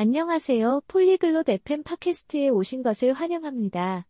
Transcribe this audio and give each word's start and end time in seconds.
안녕하세요. 0.00 0.82
폴리글롯 0.86 1.48
FM 1.48 1.82
팟캐스트에 1.82 2.50
오신 2.50 2.84
것을 2.84 3.12
환영합니다. 3.14 4.06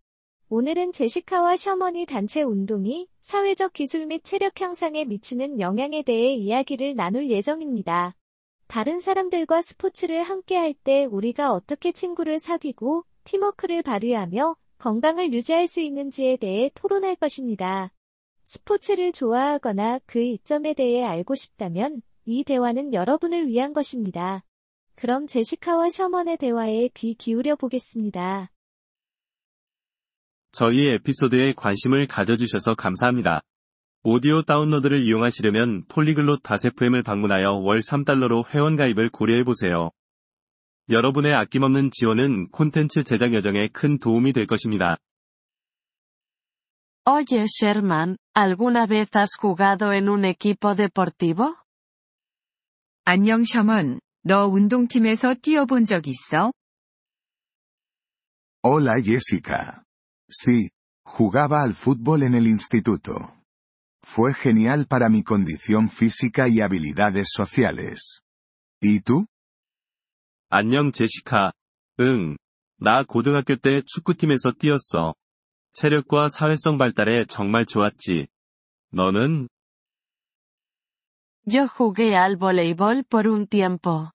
오늘은 0.51 0.93
제시카와 0.93 1.57
셔먼이 1.57 2.05
단체 2.05 2.43
운동이 2.43 3.09
사회적 3.23 3.73
기술 3.73 4.05
및 4.05 4.23
체력 4.23 4.61
향상에 4.61 5.07
미치는 5.07 5.61
영향에 5.61 6.03
대해 6.03 6.35
이야기를 6.35 6.95
나눌 6.95 7.31
예정입니다. 7.31 8.15
다른 8.67 8.99
사람들과 8.99 9.63
스포츠를 9.63 10.25
함께 10.25 10.59
할 10.59 10.75
때 10.75 11.07
우리가 11.07 11.55
어떻게 11.55 11.93
친구를 11.93 12.39
사귀고 12.39 13.05
팀워크를 13.25 13.83
발휘하며 13.83 14.57
건강을 14.77 15.33
유지할 15.33 15.69
수 15.69 15.81
있는지에 15.81 16.37
대해 16.37 16.71
토론할 16.75 17.17
것입니다. 17.17 17.95
스포츠를 18.45 19.13
좋아하거나 19.13 20.01
그 20.05 20.21
이점에 20.21 20.75
대해 20.75 21.03
알고 21.03 21.35
싶다면 21.35 22.03
이 22.27 22.45
대화는 22.45 22.93
여러분을 22.93 23.49
위한 23.49 23.73
것입니다. 23.73 24.45
그럼 25.01 25.29
제시카와 25.29 25.91
셔먼의 25.91 26.39
대화에 26.39 26.89
귀 26.93 27.15
기울여 27.15 27.55
보겠습니다. 27.55 28.51
저희 30.51 30.89
에피소드에 30.89 31.53
관심을 31.53 32.09
가져주셔서 32.09 32.75
감사합니다. 32.75 33.41
오디오 34.03 34.43
다운로드를 34.43 34.99
이용하시려면 34.99 35.85
폴리글롯 35.87 36.43
다세프엠을 36.43 37.05
방문하여 37.05 37.61
월 37.63 37.79
3달러로 37.79 38.53
회원가입을 38.53 39.11
고려해보세요. 39.11 39.93
여러분의 40.91 41.33
아낌없는 41.33 41.91
지원은 41.93 42.49
콘텐츠 42.49 43.05
제작 43.05 43.35
여정에 43.35 43.69
큰 43.69 44.01
도움이 44.01 44.33
될 44.33 44.47
것입니다. 44.47 44.97
Oye 47.07 47.47
Sherman, 47.47 48.17
¿alguna 48.35 48.89
vez 48.89 49.09
has 49.17 49.31
jugado 49.41 49.93
en 49.95 50.09
un 50.09 50.25
equipo 50.25 50.75
deportivo? 50.75 51.55
안녕 53.05 53.45
셔먼, 53.45 54.01
너 54.28 54.48
운동팀에서 54.48 55.36
뛰어본 55.42 55.86
적 55.86 56.08
있어? 56.08 56.52
Hola 58.64 59.02
Jessica. 59.02 59.84
Sí, 60.30 60.70
jugaba 61.04 61.64
al 61.64 61.74
fútbol 61.74 62.24
en 62.24 62.34
el 62.34 62.48
instituto. 62.48 63.14
Fue 64.02 64.34
genial 64.34 64.88
para 64.88 65.10
mi 65.10 65.24
condición 65.24 65.90
física 65.90 66.48
y 66.48 66.62
habilidades 66.62 67.30
sociales. 67.32 68.22
¿Y 68.82 69.02
tú? 69.02 69.26
안녕 70.50 70.92
제시카. 70.92 71.52
응. 72.00 72.38
나 72.80 73.04
고등학교 73.04 73.56
때 73.56 73.82
축구팀에서 73.86 74.52
뛰었어. 74.58 75.16
체력과 75.74 76.30
사회성 76.30 76.78
발달에 76.78 77.26
정말 77.26 77.66
좋았지. 77.66 78.28
너는? 78.92 79.48
Yo 81.46 81.68
jugué 81.68 82.16
al 82.16 82.38
voleibol 82.38 83.04
por 83.04 83.28
un 83.28 83.48
tiempo. 83.48 84.12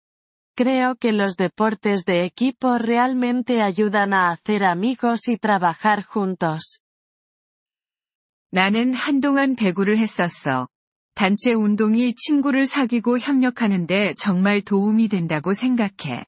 Creo 0.57 0.97
que 0.97 1.12
los 1.12 1.37
deportes 1.37 2.05
de 2.05 2.25
equipo 2.25 2.79
realmente 2.79 3.62
ayudan 3.62 4.12
a 4.12 4.31
hacer 4.31 4.65
amigos 4.65 5.29
y 5.29 5.37
trabajar 5.37 6.03
juntos. 6.03 6.81
나는 8.51 8.95
한동안 8.95 9.57
배구를 9.57 9.98
했었어. 9.98 10.69
단체 11.15 11.53
운동이 11.53 12.15
친구를 12.15 12.67
사귀고 12.67 13.19
협력하는데 13.19 14.15
정말 14.17 14.62
도움이 14.62 15.09
된다고 15.09 15.53
생각해. 15.53 16.25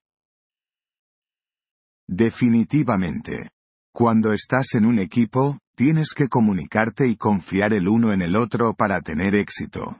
Definitivamente. 2.09 3.49
Cuando 3.93 4.33
estás 4.33 4.75
en 4.75 4.85
un 4.85 4.99
equipo, 4.99 5.59
tienes 5.77 6.13
que 6.15 6.29
comunicarte 6.29 7.09
y 7.09 7.17
confiar 7.17 7.73
el 7.73 7.89
uno 7.89 8.13
en 8.13 8.21
el 8.21 8.37
otro 8.37 8.75
para 8.75 9.01
tener 9.01 9.35
éxito. 9.35 9.97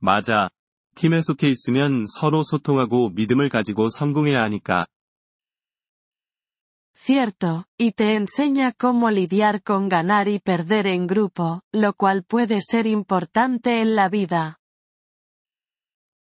맞아. 0.00 0.48
팀에 0.96 1.20
속해 1.22 1.48
있으면 1.48 2.04
서로 2.06 2.42
소통하고 2.42 3.10
믿음을 3.10 3.48
가지고 3.48 3.88
성공해야 3.88 4.42
하니까. 4.42 4.86
Cierto, 6.94 7.64
y 7.78 7.92
te 7.92 8.14
enseña 8.14 8.70
cómo 8.70 9.10
lidiar 9.10 9.62
con 9.62 9.88
ganar 9.88 10.28
y 10.28 10.38
perder 10.38 10.86
en 10.86 11.06
grupo, 11.06 11.62
lo 11.72 11.94
cual 11.94 12.22
puede 12.22 12.60
ser 12.60 12.86
importante 12.86 13.80
en 13.80 13.96
la 13.96 14.08
vida. 14.08 14.58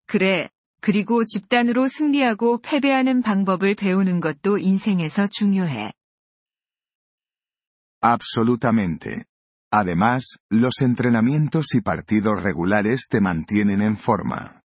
그래. 0.06 0.50
그리고 0.81 1.25
집단으로 1.25 1.88
승리하고 1.88 2.60
패배하는 2.60 3.22
방법을 3.22 3.75
배우는 3.75 4.21
것도 4.21 4.59
인생에서 4.59 5.26
중요해. 5.26 5.93
Absolutamente. 8.00 9.25
Además, 9.71 10.38
los 10.50 10.81
entrenamientos 10.81 11.75
y 11.75 11.81
partidos 11.81 12.43
regulares 12.43 13.09
te 13.10 13.21
mantienen 13.21 13.82
en 13.82 13.97
forma. 13.97 14.62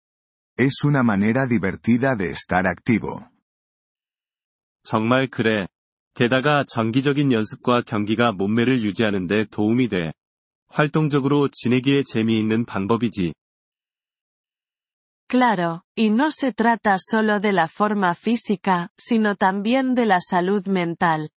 Es 0.57 0.83
una 0.83 1.03
manera 1.03 1.47
divertida 1.47 2.15
de 2.15 2.29
estar 2.29 2.67
activo. 2.67 3.27
정말 4.83 5.27
그래. 5.27 5.67
게다가 6.13 6.63
정기적인 6.67 7.31
연습과 7.31 7.81
경기가 7.81 8.31
몸매를 8.31 8.83
유지하는데 8.83 9.45
도움이 9.45 9.87
돼. 9.89 10.13
활동적으로 10.67 11.49
지내기에 11.51 12.03
재미있는 12.03 12.65
방법이지. 12.65 13.33
Claro, 15.27 15.81
y 15.95 16.09
no 16.11 16.29
se 16.29 16.53
trata 16.53 16.97
solo 16.99 17.39
de 17.39 17.53
la 17.53 17.67
forma 17.67 18.13
física, 18.13 18.89
sino 18.97 19.35
también 19.35 19.95
de 19.95 20.05
la 20.05 20.19
salud 20.21 20.67
mental. 20.67 21.29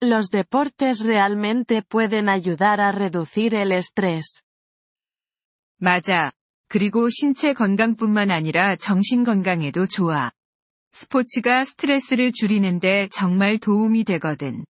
Los 0.00 0.30
deportes 0.30 1.00
realmente 1.00 1.82
pueden 1.82 2.28
ayudar 2.28 2.80
a 2.80 2.92
reducir 2.92 3.54
el 3.54 3.72
estrés. 3.72 4.44
맞아. 5.80 6.32
그리고 6.67 7.09
신체 7.09 7.53
건강뿐만 7.53 8.31
아니라 8.31 8.75
정신 8.75 9.23
건강에도 9.23 9.85
좋아. 9.85 10.31
스포츠가 10.91 11.65
스트레스를 11.65 12.31
줄이는데 12.31 13.09
정말 13.11 13.59
도움이 13.59 14.03
되거든. 14.05 14.65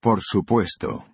Por 0.00 0.20
supuesto. 0.20 1.04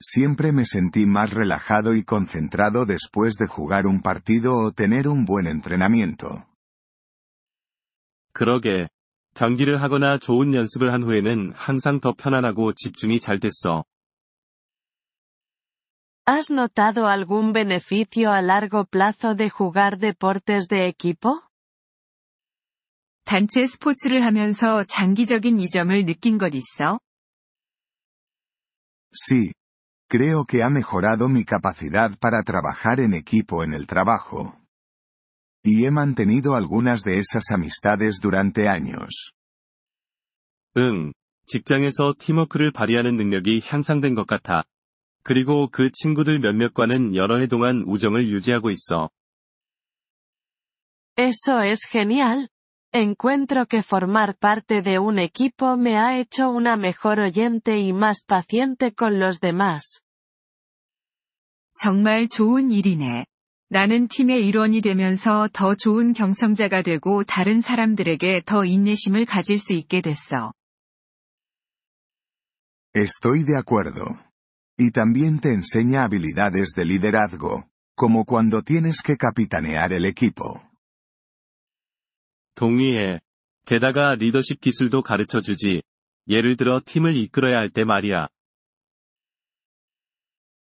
Siempre 0.00 0.50
me 0.50 0.62
sentí 0.64 1.06
más 1.06 1.34
relajado 1.34 1.94
y 1.94 2.04
concentrado 2.04 2.86
después 2.86 3.34
de 3.36 3.48
jugar 3.48 3.86
un 3.86 4.00
partido 4.00 4.54
o 4.54 4.70
tener 4.70 5.08
un 5.08 5.24
buen 5.24 5.46
entrenamiento. 5.46 6.44
그러게. 8.32 8.88
경기를 9.34 9.82
하거나 9.82 10.18
좋은 10.18 10.54
연습을 10.54 10.92
한 10.92 11.02
후에는 11.02 11.52
항상 11.54 12.00
더 12.00 12.12
편안하고 12.12 12.72
집중이 12.74 13.20
잘 13.20 13.40
됐어. 13.40 13.84
¿Has 16.27 16.49
notado 16.49 17.07
algún 17.07 17.51
beneficio 17.51 18.31
a 18.31 18.41
largo 18.41 18.85
plazo 18.85 19.35
de 19.35 19.49
jugar 19.49 19.97
deportes 19.97 20.67
de 20.67 20.87
equipo? 20.87 21.43
단체 23.25 23.65
스포츠를 23.65 24.23
하면서 24.23 24.83
장기적인 24.85 25.59
이점을 25.59 26.05
느낀 26.05 26.37
것 26.37 26.53
있어? 26.53 26.99
Sí. 29.11 29.51
Creo 30.09 30.45
que 30.45 30.61
ha 30.61 30.69
mejorado 30.69 31.27
mi 31.27 31.43
capacidad 31.43 32.11
para 32.19 32.43
trabajar 32.43 32.99
en 32.99 33.13
equipo 33.13 33.63
en 33.63 33.73
el 33.73 33.87
trabajo. 33.87 34.59
Y 35.63 35.85
he 35.85 35.91
mantenido 35.91 36.55
algunas 36.55 37.03
de 37.03 37.19
esas 37.19 37.51
amistades 37.51 38.19
durante 38.21 38.67
años. 38.67 39.33
응. 40.77 41.13
직장에서 41.45 42.13
팀워크를 42.17 42.71
발휘하는 42.71 43.15
능력이 43.15 43.61
향상된 43.65 44.15
것 44.15 44.27
같아. 44.27 44.63
그리고 45.22 45.68
그 45.68 45.90
친구들 45.90 46.38
몇몇과는 46.38 47.14
여러 47.14 47.38
해 47.38 47.46
동안 47.46 47.84
우정을 47.86 48.28
유지하고 48.28 48.70
있어. 48.70 49.10
Eso 51.16 51.60
es 51.62 51.86
genial. 51.90 52.48
Encuentro 52.94 53.66
que 53.66 53.82
formar 53.82 54.36
parte 54.38 54.80
de 54.82 54.98
un 54.98 55.18
equipo 55.18 55.76
me 55.76 55.98
ha 55.98 56.18
hecho 56.18 56.48
una 56.50 56.76
mejor 56.76 57.20
oyente 57.20 57.78
y 57.78 57.92
más 57.92 58.24
paciente 58.24 58.92
con 58.94 59.18
los 59.18 59.40
demás. 59.40 60.00
정말 61.74 62.28
좋은 62.28 62.70
일이네. 62.70 63.26
나는 63.70 64.08
팀의 64.08 64.46
일원이 64.46 64.80
되면서 64.80 65.48
더 65.52 65.74
좋은 65.74 66.14
경청자가 66.14 66.82
되고 66.82 67.22
다른 67.24 67.60
사람들에게 67.60 68.42
더 68.46 68.64
인내심을 68.64 69.26
가질 69.26 69.58
수 69.58 69.74
있게 69.74 70.00
됐어. 70.00 70.52
Estoy 72.96 73.44
de 73.44 73.54
acuerdo. 73.56 74.27
Y 74.77 74.91
también 74.91 75.39
te 75.39 75.53
enseña 75.53 76.03
habilidades 76.03 76.73
de 76.75 76.85
liderazgo, 76.85 77.69
como 77.95 78.25
cuando 78.25 78.61
tienes 78.63 79.01
que 79.01 79.17
capitanear 79.17 79.93
el 79.93 80.05
equipo. 80.05 80.61
동의해. 82.55 83.19
게다가 83.65 84.15
리더십 84.15 84.59
기술도 84.59 85.01
가르쳐 85.01 85.41
주지. 85.41 85.81
예를 86.27 86.57
들어 86.57 86.81
팀을 86.85 87.15
이끌어야 87.15 87.57
할 87.57 87.69
때 87.69 87.83
말이야. 87.83 88.29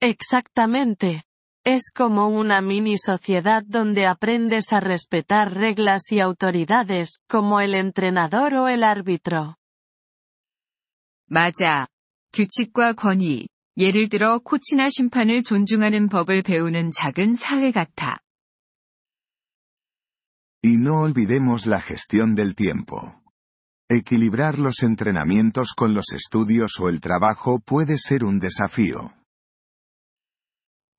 Exactamente. 0.02 1.24
Es 1.66 1.92
como 1.96 2.28
una 2.28 2.62
mini 2.62 2.98
sociedad 2.98 3.64
donde 3.66 4.06
aprendes 4.06 4.74
a 4.74 4.82
respetar 4.82 5.54
reglas 5.54 6.12
y 6.12 6.20
autoridades, 6.20 7.22
como 7.30 7.62
el 7.62 7.74
entrenador 7.74 8.54
o 8.56 8.68
el 8.68 8.84
árbitro. 8.84 9.56
맞아. 11.28 11.88
규칙과 12.34 12.94
권위, 12.94 13.48
예를 13.79 14.09
들어 14.09 14.41
코치나 14.41 14.89
심판을 14.91 15.45
존중하는 15.45 16.09
법을 16.09 16.43
배우는 16.43 16.91
작은 16.91 17.37
사회 17.37 17.71
같아. 17.71 18.19
Y 20.65 20.75
no 20.75 21.03
olvidemos 21.03 21.69
la 21.69 21.81
gestión 21.81 22.35
del 22.35 22.57
tiempo. 22.57 23.23
Equilibrar 23.89 24.59
los 24.59 24.83
entrenamientos 24.83 25.75
con 25.75 25.95
los 25.95 26.11
estudios 26.13 26.81
o 26.81 26.89
el 26.89 27.01
trabajo 27.01 27.61
puede 27.61 27.97
ser 27.99 28.25
un 28.25 28.41
desafío. 28.41 29.11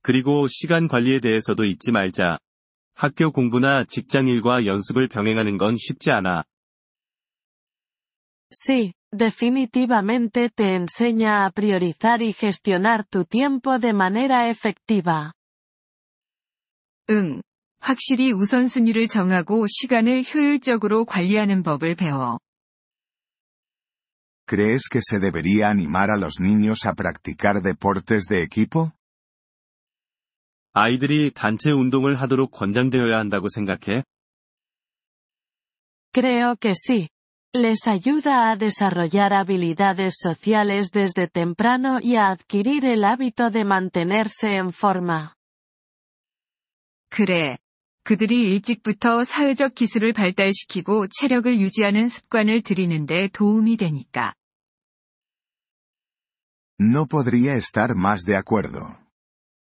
그리고 0.02 0.48
시간 0.48 0.88
관리에 0.88 1.20
대해서도 1.20 1.66
잊지 1.66 1.92
말자. 1.92 2.40
학교 2.96 3.32
공부나 3.32 3.84
직장 3.90 4.30
일과 4.30 4.66
연습을 4.66 5.10
병행하는 5.10 5.58
건 5.58 5.76
쉽지 5.78 6.12
않아. 6.12 6.46
Sí, 8.52 8.94
definitivamente 9.13 10.51
te 10.51 10.75
enseña 10.75 11.45
a 11.45 11.51
priorizar 11.51 12.23
y 12.23 12.33
gestionar 12.33 13.05
tu 13.05 13.25
tiempo 13.25 13.79
de 13.79 13.93
manera 13.93 14.49
efectiva. 14.51 15.33
응. 17.11 17.43
확실히 17.81 18.33
우선순위를 18.33 19.09
정하고 19.09 19.67
시간을 19.69 20.23
효율적으로 20.23 21.05
관리하는 21.05 21.63
법을 21.63 21.97
배워. 21.97 22.39
¿Crees 24.47 24.89
que 24.91 25.01
se 25.03 25.21
debería 25.21 25.71
animar 25.71 26.11
a 26.11 26.19
los 26.19 26.41
niños 26.41 26.85
a 26.85 26.95
practicar 26.95 27.63
deportes 27.63 28.25
de 28.29 28.43
equipo? 28.43 28.91
아이들이 30.73 31.31
단체 31.31 31.71
운동을 31.71 32.15
하도록 32.17 32.51
권장되어야 32.51 33.17
한다고 33.17 33.49
생각해? 33.49 34.03
Creo 36.13 36.57
que 36.57 36.75
sí. 36.75 37.09
Les 37.55 37.87
ayuda 37.87 38.51
a 38.51 38.57
desarrollar 38.57 39.33
habilidades 39.33 40.17
sociales 40.19 40.91
desde 40.91 41.29
temprano 41.29 42.01
y 42.01 42.17
a 42.17 42.31
adquirir 42.31 42.85
el 42.85 43.05
hábito 43.05 43.51
de 43.51 43.65
mantenerse 43.65 44.57
en 44.57 44.73
forma. 44.73 45.35
그래. 47.11 47.59
그들이 48.03 48.51
일찍부터 48.51 49.25
사회적 49.25 49.75
기술을 49.75 50.13
발달시키고 50.13 51.07
체력을 51.09 51.61
유지하는 51.61 52.09
습관을 52.09 52.63
들이는데 52.63 53.29
도움이 53.33 53.77
되니까. 53.77 54.35
No 56.81 57.07
podría 57.07 57.55
estar 57.55 57.95
más 57.95 58.25
de 58.27 58.37
acuerdo. 58.37 58.81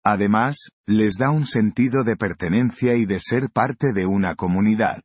Además, 0.04 0.70
les 0.88 1.18
da 1.18 1.32
un 1.32 1.46
sentido 1.48 2.04
de 2.04 2.16
pertenencia 2.16 2.96
y 2.96 3.06
de 3.06 3.20
ser 3.20 3.50
parte 3.50 3.94
de 3.94 4.06
una 4.06 4.36
comunidad. 4.36 5.02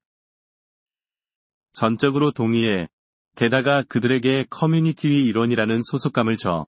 전적으로 1.77 2.33
동의해. 2.33 2.89
게다가 3.35 3.83
그들에게 3.83 4.47
커뮤니티의 4.51 5.25
일원이라는 5.27 5.81
소속감을 5.83 6.37
줘. 6.37 6.67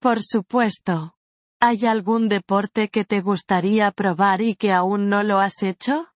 Por 0.00 0.18
supuesto. 0.20 1.12
¿Hay 1.62 1.84
algún 1.84 2.28
deporte 2.28 2.88
que 2.88 3.04
te 3.04 3.20
gustaría 3.20 3.90
probar 3.90 4.40
y 4.40 4.54
que 4.54 4.72
aún 4.72 5.08
no 5.08 5.22
lo 5.22 5.40
has 5.40 5.62
hecho? 5.62 6.06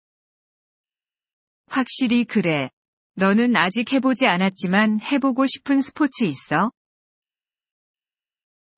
확실히 1.67 2.25
그래. 2.25 2.71
너는 3.17 3.55
아직 3.57 3.93
해보지 3.93 4.27
않았지만 4.27 5.01
해보고 5.01 5.47
싶은 5.47 5.83
스포츠 5.83 6.25
있어? 6.25 6.73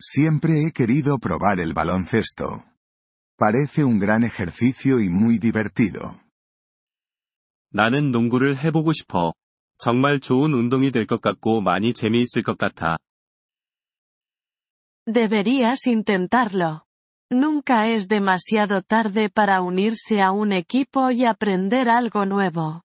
Siempre 0.00 0.60
he 0.60 0.72
querido 0.72 1.18
probar 1.18 1.60
el 1.60 1.72
baloncesto. 1.72 2.64
Parece 3.38 3.84
un 3.84 3.98
gran 3.98 4.24
ejercicio 4.24 5.00
y 5.00 5.08
muy 5.08 5.38
divertido. 5.38 6.19
나는 7.71 8.11
농구를 8.11 8.57
해보고 8.57 8.91
싶어. 8.93 9.33
정말 9.77 10.19
좋은 10.19 10.53
운동이 10.53 10.91
될 10.91 11.05
것 11.07 11.21
같고 11.21 11.61
많이 11.61 11.93
재미있을 11.93 12.43
것 12.43 12.57
같아. 12.57 12.97
Deberías 15.07 15.87
intentarlo. 15.87 16.83
Nunca 17.31 17.87
es 17.87 18.07
demasiado 18.07 18.81
tarde 18.81 19.29
para 19.29 19.61
unirse 19.61 20.21
a 20.21 20.31
un 20.31 20.51
equipo 20.51 21.09
y 21.11 21.25
aprender 21.25 21.89
algo 21.89 22.25
nuevo. 22.25 22.81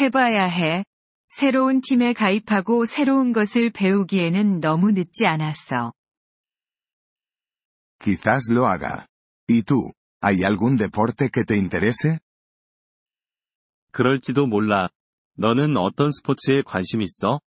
해봐야 0.00 0.46
해. 0.46 0.84
새로운 1.28 1.80
팀에 1.80 2.12
가입하고 2.14 2.84
새로운 2.86 3.32
것을 3.32 3.70
배우기에는 3.70 4.60
너무 4.60 4.90
늦지 4.92 5.26
않았어. 5.26 5.92
Quizás 8.00 8.50
lo 8.50 8.66
haga. 8.66 9.06
¿Y 9.48 9.62
tú? 9.62 9.92
¿Hay 10.20 10.42
algún 10.44 10.76
deporte 10.76 11.28
que 11.30 11.44
te 11.44 11.56
interese? 11.56 12.18
그럴지도 13.94 14.48
몰라. 14.48 14.88
너는 15.36 15.76
어떤 15.76 16.10
스포츠에 16.10 16.62
관심 16.62 17.00
있어? 17.00 17.40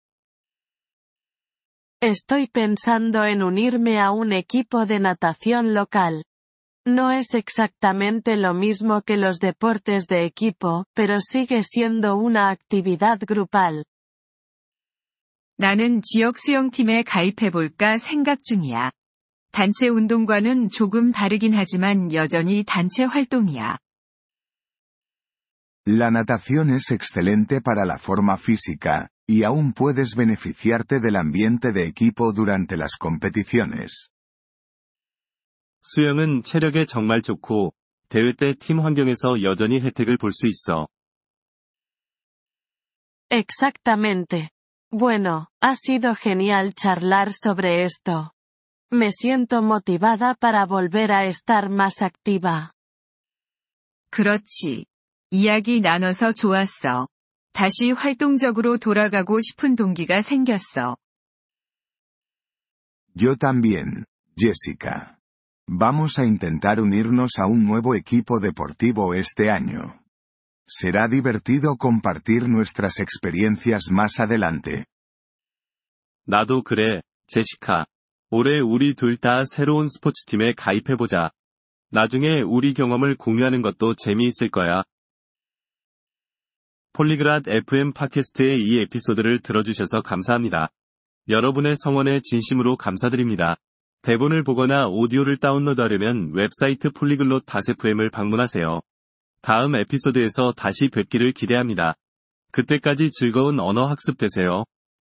Estoy 2.01 2.47
pensando 2.47 3.25
en 3.25 3.41
unirme 3.41 3.99
a 3.99 4.11
un 4.11 4.31
equipo 4.31 4.85
de 4.85 4.99
natación 4.99 5.73
local. 5.73 6.23
No 6.85 7.11
es 7.11 7.33
exactamente 7.33 8.37
lo 8.37 8.53
mismo 8.53 9.01
que 9.01 9.17
los 9.17 9.39
deportes 9.39 10.07
de 10.07 10.23
equipo, 10.23 10.85
pero 10.95 11.17
sigue 11.19 11.63
siendo 11.63 12.15
una 12.15 12.49
actividad 12.49 13.19
grupal. 13.27 13.83
나는 15.57 16.01
지역 16.01 16.37
수영팀에 16.37 17.03
가입해볼까 17.03 17.97
생각 17.97 18.43
중이야. 18.43 18.91
단체 19.51 19.89
운동과는 19.89 20.69
조금 20.69 21.11
다르긴 21.11 21.53
하지만 21.55 22.13
여전히 22.13 22.63
단체 22.63 23.03
활동이야. 23.03 23.79
La 25.86 26.10
natación 26.10 26.70
es 26.70 26.90
excelente 26.90 27.60
para 27.60 27.84
la 27.84 27.98
forma 27.98 28.36
física, 28.36 29.08
y 29.26 29.42
aún 29.42 29.72
puedes 29.72 30.14
beneficiarte 30.14 31.00
del 31.00 31.16
ambiente 31.16 31.72
de 31.72 31.86
equipo 31.86 32.32
durante 32.32 32.76
las 32.76 32.96
competiciones. 32.96 34.10
수영은 35.80 36.44
체력에 36.44 36.86
정말 36.86 37.22
좋고, 37.22 37.74
대회 38.08 38.32
때 38.32 38.54
팀 38.54 38.80
환경에서 38.80 39.42
여전히 39.42 39.80
혜택을 39.80 40.16
볼 40.16 40.30
수 40.30 40.46
있어. 40.46 40.86
Exactamente. 43.30 44.50
Bueno, 44.90 45.48
ha 45.60 45.74
sido 45.74 46.14
genial 46.14 46.74
charlar 46.74 47.32
sobre 47.32 47.84
esto. 47.84 48.34
Me 48.90 49.10
siento 49.10 49.62
motivada 49.62 50.34
para 50.34 50.66
volver 50.66 51.12
a 51.12 51.24
estar 51.24 51.70
más 51.70 52.02
activa. 52.02 52.72
그렇지. 54.10 54.84
이야기 55.29 55.81
나눠서 55.81 56.31
좋았어. 56.31 57.07
다시 57.51 57.91
활동적으로 57.91 58.77
돌아가고 58.77 59.41
싶은 59.41 59.75
동기가 59.75 60.21
생겼어. 60.21 60.95
Yo 63.19 63.35
también, 63.35 64.05
Jessica. 64.37 65.17
Vamos 65.67 66.17
a 66.19 66.25
intentar 66.25 66.79
unirnos 66.79 67.31
a 67.39 67.47
un 67.47 67.65
nuevo 67.65 67.95
equipo 67.95 68.39
deportivo 68.39 69.15
este 69.15 69.49
año. 69.49 69.99
Será 70.65 71.09
divertido 71.09 71.75
compartir 71.77 72.47
nuestras 72.47 72.99
experiencias 72.99 73.89
más 73.91 74.19
adelante. 74.19 74.85
나도 76.25 76.61
그래, 76.61 77.01
제시카. 77.27 77.85
올해 78.29 78.59
우리 78.59 78.93
둘 78.93 79.17
다 79.17 79.43
새로운 79.45 79.87
스포츠팀에 79.89 80.53
가입해보자. 80.53 81.31
나중에 81.89 82.41
우리 82.41 82.73
경험을 82.73 83.15
공유하는 83.15 83.61
것도 83.61 83.95
재미있을 83.95 84.49
거야. 84.51 84.83
폴리그랏 86.97 87.47
FM 87.47 87.93
팟캐스트의 87.93 88.59
이 88.59 88.79
에피소드를 88.79 89.37
들어주셔서 89.39 90.01
감사합니다. 90.03 90.69
여러분의 91.29 91.75
성원에 91.77 92.21
진심으로 92.23 92.75
감사드립니다. 92.75 93.57
대본을 94.01 94.43
보거나 94.43 94.87
오디오를 94.87 95.37
다운로드하려면 95.37 96.31
웹사이트 96.33 96.89
폴리글롯 96.89 97.43
다세프엠을 97.45 98.09
방문하세요. 98.09 98.81
다음 99.41 99.75
에피소드에서 99.75 100.53
다시 100.53 100.89
뵙기를 100.89 101.33
기대합니다. 101.33 101.93
그때까지 102.51 103.11
즐거운 103.11 103.59
언어 103.59 103.85
학습 103.85 104.17
되세요. 104.17 104.63